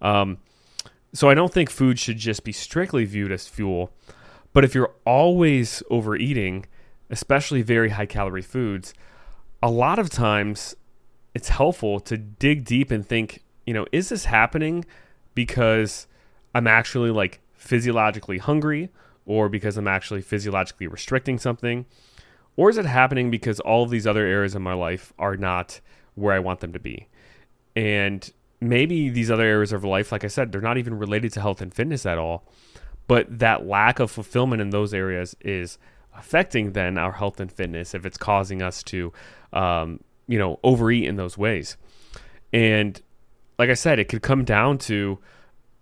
Um, 0.00 0.38
so 1.12 1.28
I 1.28 1.34
don't 1.34 1.52
think 1.52 1.70
food 1.70 1.98
should 1.98 2.18
just 2.18 2.44
be 2.44 2.52
strictly 2.52 3.04
viewed 3.04 3.32
as 3.32 3.48
fuel. 3.48 3.90
But 4.52 4.64
if 4.64 4.74
you're 4.74 4.94
always 5.04 5.82
overeating, 5.90 6.66
especially 7.10 7.62
very 7.62 7.90
high 7.90 8.06
calorie 8.06 8.42
foods, 8.42 8.94
a 9.62 9.70
lot 9.70 9.98
of 9.98 10.10
times 10.10 10.76
it's 11.34 11.48
helpful 11.48 12.00
to 12.00 12.16
dig 12.16 12.64
deep 12.64 12.90
and 12.90 13.06
think, 13.06 13.42
you 13.66 13.74
know, 13.74 13.86
is 13.92 14.08
this 14.08 14.24
happening 14.24 14.84
because 15.34 16.06
I'm 16.54 16.66
actually 16.66 17.10
like 17.10 17.40
physiologically 17.54 18.38
hungry 18.38 18.90
or 19.26 19.48
because 19.48 19.76
I'm 19.76 19.88
actually 19.88 20.22
physiologically 20.22 20.86
restricting 20.86 21.38
something? 21.38 21.86
Or 22.56 22.70
is 22.70 22.78
it 22.78 22.86
happening 22.86 23.30
because 23.30 23.60
all 23.60 23.84
of 23.84 23.90
these 23.90 24.06
other 24.06 24.26
areas 24.26 24.54
of 24.54 24.62
my 24.62 24.72
life 24.72 25.12
are 25.18 25.36
not 25.36 25.80
where 26.16 26.34
I 26.34 26.40
want 26.40 26.60
them 26.60 26.72
to 26.72 26.80
be? 26.80 27.08
And 27.76 28.28
maybe 28.60 29.08
these 29.10 29.30
other 29.30 29.44
areas 29.44 29.72
of 29.72 29.84
life, 29.84 30.10
like 30.10 30.24
I 30.24 30.28
said, 30.28 30.50
they're 30.50 30.60
not 30.60 30.78
even 30.78 30.98
related 30.98 31.32
to 31.34 31.40
health 31.40 31.60
and 31.60 31.72
fitness 31.72 32.04
at 32.04 32.18
all. 32.18 32.44
But 33.06 33.38
that 33.38 33.66
lack 33.66 34.00
of 34.00 34.10
fulfillment 34.10 34.60
in 34.60 34.70
those 34.70 34.92
areas 34.92 35.36
is 35.40 35.78
affecting 36.16 36.72
then 36.72 36.98
our 36.98 37.12
health 37.12 37.38
and 37.38 37.50
fitness 37.50 37.94
if 37.94 38.04
it's 38.04 38.18
causing 38.18 38.60
us 38.60 38.82
to, 38.84 39.12
um, 39.52 40.00
you 40.28 40.38
know, 40.38 40.60
overeat 40.62 41.04
in 41.04 41.16
those 41.16 41.36
ways. 41.36 41.76
And 42.52 43.00
like 43.58 43.70
I 43.70 43.74
said, 43.74 43.98
it 43.98 44.08
could 44.08 44.22
come 44.22 44.44
down 44.44 44.78
to, 44.78 45.18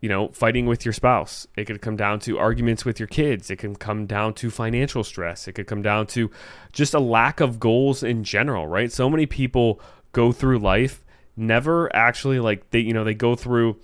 you 0.01 0.09
know, 0.09 0.29
fighting 0.29 0.65
with 0.65 0.87
your 0.87 0.95
spouse. 0.95 1.47
It 1.57 1.67
could 1.67 1.83
come 1.83 1.97
down 1.97 2.21
to 2.21 2.39
arguments 2.39 2.85
with 2.85 2.99
your 2.99 3.09
kids. 3.09 3.51
It 3.51 3.57
can 3.57 3.77
come 3.77 4.07
down 4.07 4.33
to 4.35 4.51
financial 4.51 5.05
stress. 5.05 5.47
It 5.47 5.53
could 5.53 5.67
come 5.67 5.83
down 5.83 6.07
to 6.09 6.31
just 6.73 6.95
a 6.95 7.01
lack 7.01 7.41
of 7.41 7.61
goals 7.61 8.03
in 8.03 8.25
general, 8.25 8.67
right? 8.67 8.91
So 8.91 9.11
many 9.11 9.27
people 9.27 9.81
go 10.13 10.33
through 10.33 10.59
life 10.59 11.05
never 11.37 11.95
actually 11.95 12.41
like 12.41 12.71
they, 12.71 12.79
you 12.79 12.95
know, 12.95 13.05
they 13.05 13.15
go 13.15 13.35
through 13.35 13.79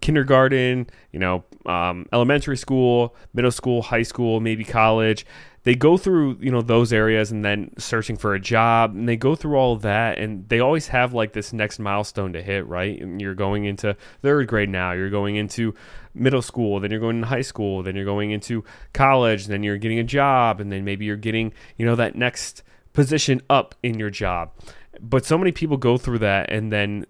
kindergarten, 0.00 0.88
you 1.12 1.18
know, 1.18 1.44
um, 1.64 2.06
elementary 2.12 2.56
school, 2.56 3.14
middle 3.32 3.50
school, 3.50 3.82
high 3.82 4.02
school, 4.02 4.40
maybe 4.40 4.64
college. 4.64 5.24
They 5.66 5.74
go 5.74 5.96
through, 5.96 6.38
you 6.40 6.52
know, 6.52 6.62
those 6.62 6.92
areas 6.92 7.32
and 7.32 7.44
then 7.44 7.72
searching 7.76 8.16
for 8.16 8.34
a 8.34 8.40
job 8.40 8.94
and 8.94 9.08
they 9.08 9.16
go 9.16 9.34
through 9.34 9.56
all 9.56 9.74
that 9.78 10.16
and 10.16 10.48
they 10.48 10.60
always 10.60 10.86
have 10.86 11.12
like 11.12 11.32
this 11.32 11.52
next 11.52 11.80
milestone 11.80 12.32
to 12.34 12.40
hit, 12.40 12.64
right? 12.68 13.00
And 13.00 13.20
you're 13.20 13.34
going 13.34 13.64
into 13.64 13.96
third 14.22 14.46
grade 14.46 14.68
now, 14.68 14.92
you're 14.92 15.10
going 15.10 15.34
into 15.34 15.74
middle 16.14 16.40
school, 16.40 16.78
then 16.78 16.92
you're 16.92 17.00
going 17.00 17.20
to 17.20 17.26
high 17.26 17.40
school, 17.42 17.82
then 17.82 17.96
you're 17.96 18.04
going 18.04 18.30
into 18.30 18.62
college, 18.92 19.48
then 19.48 19.64
you're 19.64 19.76
getting 19.76 19.98
a 19.98 20.04
job, 20.04 20.60
and 20.60 20.70
then 20.70 20.84
maybe 20.84 21.04
you're 21.04 21.16
getting, 21.16 21.52
you 21.76 21.84
know, 21.84 21.96
that 21.96 22.14
next 22.14 22.62
position 22.92 23.42
up 23.50 23.74
in 23.82 23.98
your 23.98 24.08
job. 24.08 24.52
But 25.00 25.24
so 25.24 25.36
many 25.36 25.50
people 25.50 25.78
go 25.78 25.98
through 25.98 26.20
that 26.20 26.48
and 26.48 26.72
then 26.72 27.06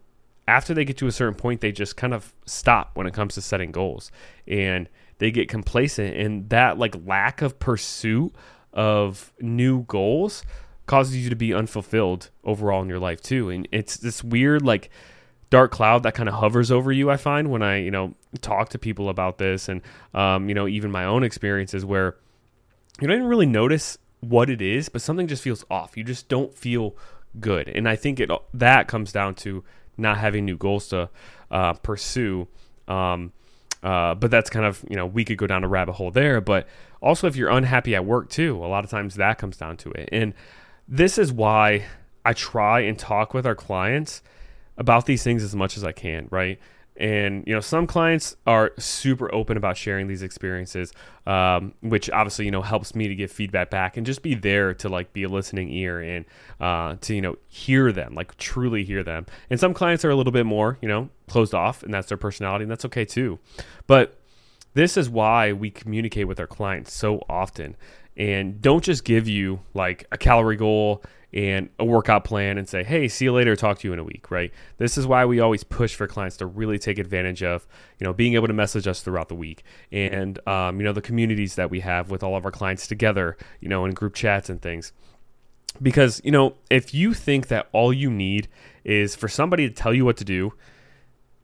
after 0.48 0.72
they 0.72 0.86
get 0.86 0.96
to 0.96 1.06
a 1.06 1.12
certain 1.12 1.34
point, 1.34 1.60
they 1.60 1.72
just 1.72 1.98
kind 1.98 2.14
of 2.14 2.32
stop 2.46 2.92
when 2.94 3.06
it 3.06 3.12
comes 3.12 3.34
to 3.34 3.42
setting 3.42 3.70
goals 3.70 4.10
and 4.48 4.88
they 5.18 5.30
get 5.30 5.48
complacent. 5.48 6.16
And 6.16 6.48
that 6.50 6.78
like 6.78 6.94
lack 7.04 7.42
of 7.42 7.58
pursuit 7.58 8.34
of 8.72 9.32
new 9.40 9.84
goals 9.84 10.42
causes 10.86 11.16
you 11.16 11.30
to 11.30 11.36
be 11.36 11.52
unfulfilled 11.52 12.30
overall 12.44 12.82
in 12.82 12.88
your 12.88 12.98
life 12.98 13.20
too. 13.20 13.50
And 13.50 13.68
it's 13.72 13.96
this 13.96 14.22
weird 14.22 14.62
like 14.62 14.90
dark 15.50 15.70
cloud 15.70 16.02
that 16.02 16.14
kind 16.14 16.28
of 16.28 16.36
hovers 16.36 16.70
over 16.70 16.92
you. 16.92 17.10
I 17.10 17.16
find 17.16 17.50
when 17.50 17.62
I 17.62 17.78
you 17.78 17.90
know 17.90 18.14
talk 18.40 18.68
to 18.70 18.78
people 18.78 19.08
about 19.08 19.38
this 19.38 19.68
and 19.68 19.82
um, 20.14 20.48
you 20.48 20.54
know 20.54 20.68
even 20.68 20.90
my 20.90 21.04
own 21.04 21.24
experiences 21.24 21.84
where 21.84 22.16
you 23.00 23.08
don't 23.08 23.16
even 23.16 23.28
really 23.28 23.46
notice 23.46 23.98
what 24.20 24.48
it 24.48 24.62
is, 24.62 24.88
but 24.88 25.02
something 25.02 25.26
just 25.26 25.42
feels 25.42 25.64
off. 25.70 25.96
You 25.96 26.04
just 26.04 26.28
don't 26.28 26.54
feel 26.54 26.96
good. 27.38 27.68
And 27.68 27.88
I 27.88 27.96
think 27.96 28.20
it 28.20 28.30
that 28.54 28.88
comes 28.88 29.12
down 29.12 29.34
to 29.36 29.64
not 29.96 30.18
having 30.18 30.44
new 30.44 30.56
goals 30.56 30.88
to 30.88 31.10
uh, 31.50 31.74
pursue. 31.74 32.48
Um, 32.88 33.32
uh, 33.82 34.14
but 34.14 34.30
that's 34.30 34.50
kind 34.50 34.66
of 34.66 34.84
you 34.88 34.96
know 34.96 35.06
we 35.06 35.24
could 35.24 35.38
go 35.38 35.46
down 35.46 35.64
a 35.64 35.68
rabbit 35.68 35.92
hole 35.92 36.10
there. 36.10 36.40
But 36.40 36.66
also 37.00 37.26
if 37.26 37.36
you're 37.36 37.50
unhappy 37.50 37.94
at 37.94 38.04
work 38.04 38.28
too, 38.28 38.56
a 38.64 38.66
lot 38.66 38.84
of 38.84 38.90
times 38.90 39.16
that 39.16 39.38
comes 39.38 39.56
down 39.56 39.76
to 39.78 39.90
it. 39.92 40.08
And 40.12 40.34
this 40.88 41.18
is 41.18 41.32
why 41.32 41.84
I 42.24 42.32
try 42.32 42.80
and 42.80 42.98
talk 42.98 43.34
with 43.34 43.46
our 43.46 43.54
clients 43.54 44.22
about 44.76 45.06
these 45.06 45.22
things 45.22 45.42
as 45.42 45.54
much 45.54 45.76
as 45.76 45.84
I 45.84 45.92
can. 45.92 46.28
Right? 46.30 46.58
And 46.98 47.44
you 47.46 47.54
know, 47.54 47.60
some 47.60 47.86
clients 47.86 48.36
are 48.46 48.72
super 48.78 49.32
open 49.34 49.56
about 49.56 49.76
sharing 49.76 50.06
these 50.08 50.22
experiences, 50.22 50.92
um, 51.26 51.74
which 51.80 52.08
obviously 52.10 52.44
you 52.46 52.50
know 52.50 52.62
helps 52.62 52.94
me 52.94 53.08
to 53.08 53.14
give 53.14 53.30
feedback 53.30 53.70
back 53.70 53.96
and 53.96 54.06
just 54.06 54.22
be 54.22 54.34
there 54.34 54.74
to 54.74 54.88
like 54.88 55.12
be 55.12 55.24
a 55.24 55.28
listening 55.28 55.70
ear 55.70 56.00
and 56.00 56.24
uh, 56.60 56.96
to 57.02 57.14
you 57.14 57.20
know 57.20 57.36
hear 57.48 57.92
them, 57.92 58.14
like 58.14 58.36
truly 58.38 58.84
hear 58.84 59.02
them. 59.02 59.26
And 59.50 59.60
some 59.60 59.74
clients 59.74 60.04
are 60.04 60.10
a 60.10 60.16
little 60.16 60.32
bit 60.32 60.46
more 60.46 60.78
you 60.80 60.88
know 60.88 61.08
closed 61.28 61.54
off, 61.54 61.82
and 61.82 61.92
that's 61.92 62.08
their 62.08 62.18
personality, 62.18 62.62
and 62.62 62.70
that's 62.70 62.84
okay 62.86 63.04
too. 63.04 63.38
But 63.86 64.18
this 64.74 64.96
is 64.96 65.08
why 65.08 65.52
we 65.52 65.70
communicate 65.70 66.28
with 66.28 66.38
our 66.38 66.46
clients 66.46 66.92
so 66.92 67.22
often, 67.28 67.76
and 68.16 68.60
don't 68.60 68.82
just 68.82 69.04
give 69.04 69.28
you 69.28 69.60
like 69.74 70.06
a 70.10 70.18
calorie 70.18 70.56
goal 70.56 71.02
and 71.32 71.68
a 71.78 71.84
workout 71.84 72.24
plan 72.24 72.56
and 72.56 72.66
say, 72.68 72.82
hey, 72.82 73.08
see 73.08 73.26
you 73.26 73.32
later, 73.32 73.54
talk 73.56 73.78
to 73.78 73.88
you 73.88 73.92
in 73.92 73.98
a 73.98 74.04
week, 74.04 74.30
right? 74.30 74.52
This 74.78 74.96
is 74.96 75.06
why 75.06 75.26
we 75.26 75.40
always 75.40 75.64
push 75.64 75.94
for 75.94 76.06
clients 76.06 76.38
to 76.38 76.46
really 76.46 76.78
take 76.78 76.98
advantage 76.98 77.42
of, 77.42 77.66
you 77.98 78.06
know, 78.06 78.14
being 78.14 78.34
able 78.34 78.46
to 78.46 78.54
message 78.54 78.86
us 78.86 79.02
throughout 79.02 79.28
the 79.28 79.34
week 79.34 79.62
and, 79.92 80.38
um, 80.48 80.78
you 80.78 80.84
know, 80.84 80.92
the 80.92 81.02
communities 81.02 81.56
that 81.56 81.70
we 81.70 81.80
have 81.80 82.10
with 82.10 82.22
all 82.22 82.36
of 82.36 82.46
our 82.46 82.50
clients 82.50 82.86
together, 82.86 83.36
you 83.60 83.68
know, 83.68 83.84
in 83.84 83.92
group 83.92 84.14
chats 84.14 84.48
and 84.48 84.62
things. 84.62 84.92
Because, 85.82 86.22
you 86.24 86.30
know, 86.30 86.54
if 86.70 86.94
you 86.94 87.12
think 87.12 87.48
that 87.48 87.68
all 87.72 87.92
you 87.92 88.10
need 88.10 88.48
is 88.82 89.14
for 89.14 89.28
somebody 89.28 89.68
to 89.68 89.74
tell 89.74 89.92
you 89.92 90.06
what 90.06 90.16
to 90.16 90.24
do 90.24 90.54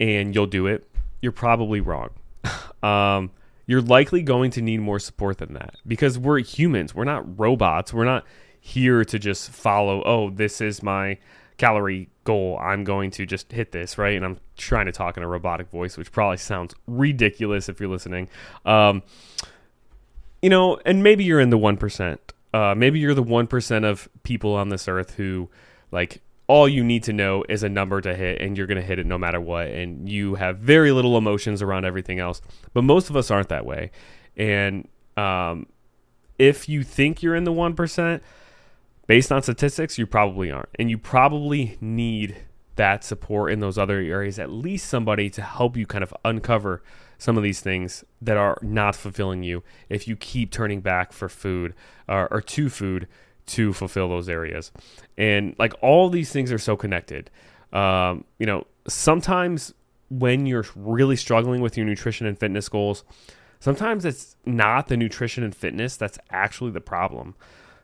and 0.01 0.35
you'll 0.35 0.47
do 0.47 0.67
it, 0.67 0.89
you're 1.21 1.33
probably 1.33 1.81
wrong. 1.81 2.11
um, 2.83 3.31
you're 3.67 3.81
likely 3.81 4.23
going 4.23 4.51
to 4.53 4.63
need 4.63 4.81
more 4.81 4.99
support 4.99 5.39
than 5.39 5.55
that 5.55 5.77
because 5.87 6.19
we're 6.19 6.41
humans. 6.41 6.95
We're 6.95 7.05
not 7.05 7.39
robots. 7.39 7.93
We're 7.93 8.05
not 8.05 8.25
here 8.61 9.05
to 9.05 9.19
just 9.19 9.51
follow, 9.51 10.03
oh, 10.05 10.31
this 10.31 10.61
is 10.61 10.83
my 10.83 11.19
calorie 11.59 12.09
goal. 12.25 12.59
I'm 12.61 12.85
going 12.85 13.11
to 13.13 13.27
just 13.27 13.53
hit 13.53 13.73
this, 13.73 13.99
right? 13.99 14.17
And 14.17 14.25
I'm 14.25 14.39
trying 14.57 14.87
to 14.87 14.93
talk 14.93 15.17
in 15.17 15.23
a 15.23 15.29
robotic 15.29 15.71
voice, 15.71 15.97
which 15.97 16.13
probably 16.13 16.37
sounds 16.37 16.75
ridiculous 16.87 17.69
if 17.69 17.81
you're 17.81 17.89
listening. 17.89 18.29
Um, 18.65 19.03
you 20.41 20.51
know, 20.51 20.79
and 20.85 21.03
maybe 21.03 21.25
you're 21.25 21.41
in 21.41 21.51
the 21.51 21.59
1%. 21.59 22.19
Uh, 22.55 22.75
maybe 22.77 22.99
you're 22.99 23.15
the 23.15 23.23
1% 23.23 23.85
of 23.85 24.09
people 24.25 24.55
on 24.55 24.69
this 24.69 24.89
earth 24.89 25.15
who, 25.15 25.49
like, 25.91 26.21
all 26.53 26.69
you 26.69 26.85
need 26.85 27.03
to 27.03 27.15
know 27.15 27.43
is 27.49 27.63
a 27.63 27.69
number 27.71 27.99
to 28.03 28.15
hit 28.15 28.43
and 28.43 28.59
you're 28.59 28.67
going 28.67 28.77
to 28.77 28.87
hit 28.87 28.99
it 28.99 29.07
no 29.07 29.17
matter 29.17 29.41
what. 29.41 29.69
And 29.69 30.07
you 30.07 30.35
have 30.35 30.59
very 30.59 30.93
little 30.93 31.17
emotions 31.17 31.63
around 31.63 31.87
everything 31.87 32.19
else. 32.19 32.43
But 32.75 32.85
most 32.85 33.09
of 33.09 33.17
us 33.17 33.31
aren't 33.31 33.49
that 33.49 33.65
way. 33.65 33.91
And 34.37 34.87
um, 35.17 35.65
if 36.39 36.69
you 36.69 36.83
think 36.83 37.23
you're 37.23 37.35
in 37.35 37.45
the 37.45 37.53
1%, 37.53 38.21
based 39.07 39.33
on 39.33 39.43
statistics, 39.43 39.97
you 39.97 40.07
probably 40.07 40.51
aren't. 40.51 40.69
And 40.79 40.91
you 40.91 40.99
probably 40.99 41.79
need 41.81 42.37
that 42.77 43.03
support 43.03 43.51
in 43.51 43.61
those 43.61 43.79
other 43.79 44.01
areas, 44.01 44.39
at 44.39 44.51
least 44.51 44.91
somebody 44.91 45.31
to 45.31 45.41
help 45.41 45.75
you 45.75 45.87
kind 45.87 46.05
of 46.05 46.13
uncover 46.23 46.83
some 47.17 47.39
of 47.39 47.43
these 47.43 47.61
things 47.61 48.05
that 48.21 48.37
are 48.37 48.59
not 48.61 48.95
fulfilling 48.95 49.43
you 49.43 49.63
if 49.89 50.07
you 50.07 50.17
keep 50.17 50.51
turning 50.51 50.83
back 50.83 51.15
for 51.15 51.31
food 51.31 51.73
uh, 52.11 52.27
or 52.31 52.43
to 52.43 52.69
food 52.69 53.09
to 53.47 53.73
fulfill 53.73 54.09
those 54.09 54.29
areas. 54.29 54.73
And 55.17 55.55
like 55.59 55.75
all 55.81 56.09
these 56.09 56.31
things 56.33 56.53
are 56.53 56.59
so 56.59 56.77
connected. 56.77 57.31
Um, 57.73 58.25
you 58.39 58.47
know, 58.47 58.67
sometimes 58.87 59.75
when 60.09 60.47
you're 60.47 60.67
really 60.77 61.17
struggling 61.17 61.61
with 61.61 61.77
your 61.77 61.87
nutrition 61.87 62.27
and 62.27 62.39
fitness 62.39 62.69
goals, 62.69 63.05
sometimes 63.61 64.05
it's 64.05 64.37
not 64.45 64.89
the 64.89 64.97
nutrition 64.97 65.43
and 65.43 65.55
fitness 65.55 65.97
that's 65.97 66.19
actually 66.31 66.71
the 66.71 66.81
problem. 66.81 67.35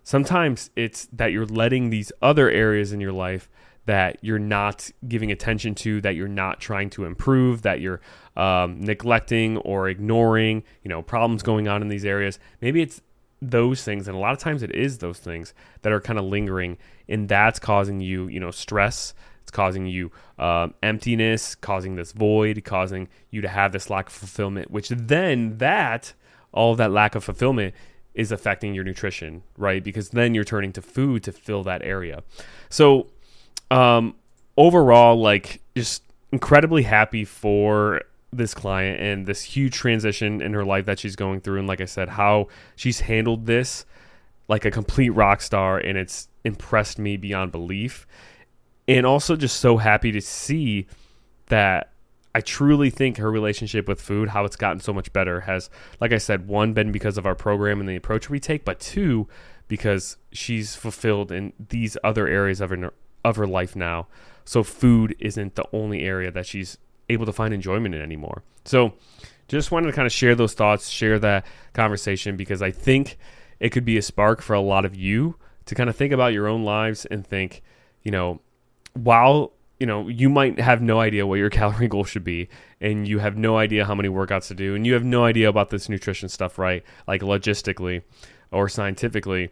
Sometimes 0.02 0.70
it's 0.76 1.06
that 1.12 1.32
you're 1.32 1.46
letting 1.46 1.90
these 1.90 2.12
other 2.22 2.50
areas 2.50 2.92
in 2.92 3.00
your 3.00 3.12
life 3.12 3.48
that 3.88 4.18
you're 4.20 4.38
not 4.38 4.90
giving 5.06 5.32
attention 5.32 5.74
to, 5.74 5.98
that 6.02 6.14
you're 6.14 6.28
not 6.28 6.60
trying 6.60 6.90
to 6.90 7.06
improve, 7.06 7.62
that 7.62 7.80
you're 7.80 8.02
um, 8.36 8.78
neglecting 8.80 9.56
or 9.58 9.88
ignoring, 9.88 10.62
you 10.82 10.90
know, 10.90 11.00
problems 11.00 11.42
going 11.42 11.68
on 11.68 11.80
in 11.80 11.88
these 11.88 12.04
areas. 12.04 12.38
Maybe 12.60 12.82
it's 12.82 13.00
those 13.40 13.84
things, 13.84 14.08
and 14.08 14.16
a 14.16 14.20
lot 14.20 14.32
of 14.32 14.38
times 14.38 14.62
it 14.62 14.74
is 14.74 14.98
those 14.98 15.18
things 15.18 15.54
that 15.82 15.92
are 15.92 16.00
kind 16.00 16.18
of 16.18 16.24
lingering, 16.24 16.76
and 17.08 17.28
that's 17.28 17.58
causing 17.58 18.00
you, 18.00 18.28
you 18.28 18.40
know, 18.40 18.50
stress. 18.50 19.14
It's 19.42 19.50
causing 19.50 19.86
you 19.86 20.10
um, 20.38 20.74
emptiness, 20.82 21.54
causing 21.54 21.96
this 21.96 22.12
void, 22.12 22.62
causing 22.64 23.08
you 23.30 23.40
to 23.40 23.48
have 23.48 23.72
this 23.72 23.88
lack 23.88 24.08
of 24.08 24.12
fulfillment, 24.12 24.70
which 24.70 24.88
then 24.90 25.56
that, 25.58 26.12
all 26.52 26.74
that 26.74 26.90
lack 26.90 27.14
of 27.14 27.24
fulfillment 27.24 27.74
is 28.14 28.32
affecting 28.32 28.74
your 28.74 28.84
nutrition, 28.84 29.42
right? 29.56 29.82
Because 29.82 30.10
then 30.10 30.34
you're 30.34 30.44
turning 30.44 30.72
to 30.72 30.82
food 30.82 31.22
to 31.22 31.32
fill 31.32 31.62
that 31.62 31.82
area. 31.82 32.22
So, 32.68 33.06
um, 33.70 34.16
overall, 34.56 35.18
like 35.20 35.62
just 35.76 36.02
incredibly 36.32 36.82
happy 36.82 37.24
for 37.24 38.02
this 38.32 38.54
client 38.54 39.00
and 39.00 39.26
this 39.26 39.42
huge 39.42 39.74
transition 39.74 40.42
in 40.42 40.52
her 40.52 40.64
life 40.64 40.86
that 40.86 40.98
she's 40.98 41.16
going 41.16 41.40
through. 41.40 41.58
And 41.58 41.68
like 41.68 41.80
I 41.80 41.86
said, 41.86 42.10
how 42.10 42.48
she's 42.76 43.00
handled 43.00 43.46
this 43.46 43.86
like 44.48 44.64
a 44.64 44.70
complete 44.70 45.10
rock 45.10 45.42
star, 45.42 45.78
and 45.78 45.96
it's 45.98 46.28
impressed 46.42 46.98
me 46.98 47.16
beyond 47.16 47.52
belief. 47.52 48.06
And 48.88 49.04
also, 49.04 49.36
just 49.36 49.60
so 49.60 49.76
happy 49.76 50.10
to 50.12 50.20
see 50.22 50.86
that 51.46 51.92
I 52.34 52.40
truly 52.40 52.88
think 52.88 53.18
her 53.18 53.30
relationship 53.30 53.86
with 53.86 54.00
food, 54.00 54.30
how 54.30 54.46
it's 54.46 54.56
gotten 54.56 54.80
so 54.80 54.94
much 54.94 55.12
better, 55.12 55.40
has, 55.40 55.68
like 56.00 56.12
I 56.12 56.18
said, 56.18 56.48
one, 56.48 56.72
been 56.72 56.90
because 56.90 57.18
of 57.18 57.26
our 57.26 57.34
program 57.34 57.80
and 57.80 57.88
the 57.88 57.96
approach 57.96 58.30
we 58.30 58.40
take, 58.40 58.64
but 58.64 58.80
two, 58.80 59.28
because 59.68 60.16
she's 60.32 60.74
fulfilled 60.74 61.30
in 61.30 61.52
these 61.68 61.98
other 62.02 62.26
areas 62.26 62.62
of 62.62 62.70
her, 62.70 62.92
of 63.24 63.36
her 63.36 63.46
life 63.46 63.76
now. 63.76 64.06
So 64.46 64.62
food 64.62 65.14
isn't 65.18 65.56
the 65.56 65.66
only 65.72 66.02
area 66.02 66.30
that 66.30 66.46
she's 66.46 66.78
able 67.08 67.26
to 67.26 67.32
find 67.32 67.54
enjoyment 67.54 67.94
in 67.94 68.02
anymore. 68.02 68.42
So 68.64 68.94
just 69.48 69.70
wanted 69.70 69.86
to 69.86 69.92
kind 69.92 70.06
of 70.06 70.12
share 70.12 70.34
those 70.34 70.54
thoughts, 70.54 70.88
share 70.88 71.18
that 71.18 71.46
conversation 71.72 72.36
because 72.36 72.62
I 72.62 72.70
think 72.70 73.18
it 73.60 73.70
could 73.70 73.84
be 73.84 73.96
a 73.96 74.02
spark 74.02 74.42
for 74.42 74.54
a 74.54 74.60
lot 74.60 74.84
of 74.84 74.94
you 74.94 75.36
to 75.66 75.74
kind 75.74 75.90
of 75.90 75.96
think 75.96 76.12
about 76.12 76.32
your 76.32 76.46
own 76.46 76.64
lives 76.64 77.06
and 77.06 77.26
think, 77.26 77.62
you 78.02 78.10
know, 78.10 78.40
while 78.94 79.52
you 79.78 79.86
know 79.86 80.08
you 80.08 80.28
might 80.28 80.58
have 80.58 80.82
no 80.82 81.00
idea 81.00 81.26
what 81.26 81.36
your 81.36 81.50
calorie 81.58 81.88
goal 81.88 82.04
should 82.04 82.24
be 82.24 82.48
and 82.80 83.06
you 83.06 83.18
have 83.18 83.36
no 83.36 83.56
idea 83.56 83.84
how 83.84 83.94
many 83.94 84.08
workouts 84.08 84.48
to 84.48 84.54
do 84.54 84.74
and 84.74 84.86
you 84.86 84.94
have 84.94 85.04
no 85.04 85.24
idea 85.24 85.48
about 85.48 85.70
this 85.70 85.88
nutrition 85.88 86.28
stuff 86.28 86.58
right 86.58 86.82
like 87.06 87.20
logistically 87.20 88.02
or 88.50 88.68
scientifically 88.68 89.50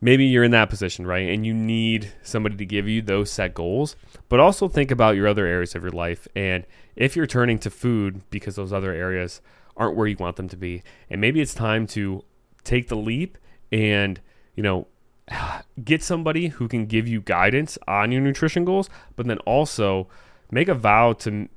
maybe 0.00 0.24
you're 0.24 0.42
in 0.42 0.50
that 0.50 0.68
position 0.68 1.06
right 1.06 1.28
and 1.28 1.46
you 1.46 1.54
need 1.54 2.12
somebody 2.22 2.56
to 2.56 2.66
give 2.66 2.88
you 2.88 3.00
those 3.00 3.30
set 3.30 3.54
goals 3.54 3.94
but 4.28 4.40
also 4.40 4.68
think 4.68 4.90
about 4.90 5.16
your 5.16 5.28
other 5.28 5.46
areas 5.46 5.74
of 5.74 5.82
your 5.82 5.92
life 5.92 6.26
and 6.34 6.66
if 6.96 7.16
you're 7.16 7.26
turning 7.26 7.58
to 7.58 7.70
food 7.70 8.22
because 8.30 8.56
those 8.56 8.72
other 8.72 8.92
areas 8.92 9.40
aren't 9.76 9.96
where 9.96 10.06
you 10.06 10.16
want 10.18 10.36
them 10.36 10.48
to 10.48 10.56
be 10.56 10.82
and 11.08 11.20
maybe 11.20 11.40
it's 11.40 11.54
time 11.54 11.86
to 11.86 12.22
take 12.64 12.88
the 12.88 12.96
leap 12.96 13.38
and 13.70 14.20
you 14.54 14.62
know 14.62 14.86
get 15.84 16.02
somebody 16.02 16.48
who 16.48 16.68
can 16.68 16.86
give 16.86 17.08
you 17.08 17.20
guidance 17.20 17.78
on 17.86 18.12
your 18.12 18.20
nutrition 18.20 18.64
goals, 18.64 18.88
but 19.16 19.26
then 19.26 19.38
also 19.38 20.08
make 20.50 20.68
a 20.68 20.74
vow 20.74 21.12
to, 21.12 21.48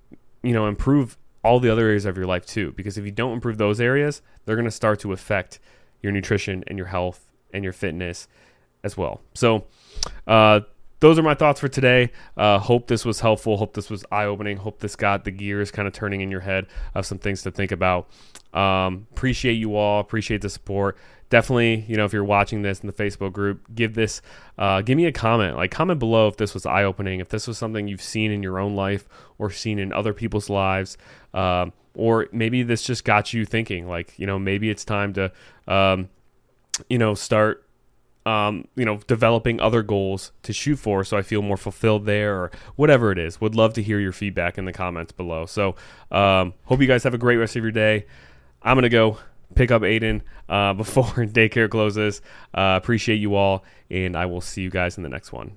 you 0.43 0.53
know, 0.53 0.67
improve 0.67 1.17
all 1.43 1.59
the 1.59 1.69
other 1.69 1.87
areas 1.87 2.05
of 2.05 2.17
your 2.17 2.25
life 2.25 2.45
too. 2.45 2.71
Because 2.73 2.97
if 2.97 3.05
you 3.05 3.11
don't 3.11 3.33
improve 3.33 3.57
those 3.57 3.79
areas, 3.79 4.21
they're 4.45 4.55
going 4.55 4.65
to 4.65 4.71
start 4.71 4.99
to 5.01 5.11
affect 5.11 5.59
your 6.01 6.11
nutrition 6.11 6.63
and 6.67 6.77
your 6.77 6.87
health 6.87 7.25
and 7.53 7.63
your 7.63 7.73
fitness 7.73 8.27
as 8.83 8.97
well. 8.97 9.21
So, 9.33 9.65
uh, 10.27 10.61
those 11.05 11.19
are 11.19 11.23
my 11.23 11.35
thoughts 11.35 11.59
for 11.59 11.67
today. 11.67 12.11
Uh, 12.35 12.57
hope 12.57 12.87
this 12.87 13.05
was 13.05 13.19
helpful. 13.19 13.57
Hope 13.57 13.75
this 13.75 13.91
was 13.91 14.03
eye 14.11 14.25
opening. 14.25 14.57
Hope 14.57 14.79
this 14.79 14.95
got 14.95 15.23
the 15.23 15.31
gears 15.31 15.69
kind 15.69 15.87
of 15.87 15.93
turning 15.93 16.21
in 16.21 16.31
your 16.31 16.39
head 16.41 16.65
of 16.95 17.05
some 17.05 17.19
things 17.19 17.43
to 17.43 17.51
think 17.51 17.71
about. 17.71 18.09
Um, 18.53 19.05
appreciate 19.11 19.53
you 19.53 19.75
all. 19.75 19.99
Appreciate 19.99 20.41
the 20.41 20.49
support 20.49 20.97
definitely, 21.29 21.85
you 21.87 21.97
know, 21.97 22.05
if 22.05 22.13
you're 22.13 22.23
watching 22.23 22.61
this 22.61 22.79
in 22.79 22.87
the 22.87 22.93
Facebook 22.93 23.33
group, 23.33 23.67
give 23.73 23.93
this, 23.95 24.21
uh, 24.57 24.81
give 24.81 24.95
me 24.95 25.05
a 25.05 25.11
comment. 25.11 25.57
Like, 25.57 25.71
comment 25.71 25.99
below 25.99 26.27
if 26.27 26.37
this 26.37 26.53
was 26.53 26.65
eye 26.65 26.83
opening, 26.83 27.19
if 27.19 27.29
this 27.29 27.47
was 27.47 27.57
something 27.57 27.87
you've 27.87 28.01
seen 28.01 28.31
in 28.31 28.43
your 28.43 28.59
own 28.59 28.75
life 28.75 29.07
or 29.37 29.49
seen 29.49 29.79
in 29.79 29.91
other 29.91 30.13
people's 30.13 30.49
lives, 30.49 30.97
um, 31.33 31.73
or 31.95 32.27
maybe 32.31 32.63
this 32.63 32.83
just 32.83 33.03
got 33.03 33.33
you 33.33 33.45
thinking. 33.45 33.87
Like, 33.87 34.17
you 34.17 34.27
know, 34.27 34.37
maybe 34.37 34.69
it's 34.69 34.85
time 34.85 35.13
to, 35.13 35.31
um, 35.67 36.09
you 36.89 36.97
know, 36.97 37.15
start. 37.15 37.64
Um, 38.25 38.67
you 38.75 38.85
know, 38.85 38.97
developing 39.05 39.61
other 39.61 39.83
goals 39.83 40.31
to 40.41 40.51
shoot 40.51 40.77
for 40.77 41.03
so 41.03 41.15
I 41.15 41.21
feel 41.21 41.43
more 41.43 41.57
fulfilled 41.57 42.07
there 42.07 42.35
or 42.35 42.51
whatever 42.75 43.11
it 43.11 43.19
is. 43.19 43.39
Would 43.39 43.53
love 43.53 43.73
to 43.73 43.83
hear 43.83 43.99
your 43.99 44.11
feedback 44.11 44.57
in 44.57 44.65
the 44.65 44.73
comments 44.73 45.11
below. 45.11 45.45
So, 45.45 45.75
um, 46.09 46.55
hope 46.63 46.81
you 46.81 46.87
guys 46.87 47.03
have 47.03 47.13
a 47.13 47.19
great 47.19 47.37
rest 47.37 47.55
of 47.55 47.61
your 47.61 47.71
day. 47.71 48.07
I'm 48.63 48.75
going 48.75 48.81
to 48.81 48.89
go 48.89 49.19
pick 49.53 49.69
up 49.69 49.83
Aiden 49.83 50.21
uh, 50.49 50.73
before 50.83 51.03
daycare 51.03 51.69
closes. 51.69 52.21
Uh, 52.53 52.79
appreciate 52.81 53.17
you 53.17 53.35
all, 53.35 53.63
and 53.89 54.15
I 54.15 54.25
will 54.25 54.41
see 54.41 54.61
you 54.61 54.69
guys 54.69 54.97
in 54.97 55.03
the 55.03 55.09
next 55.09 55.31
one. 55.31 55.55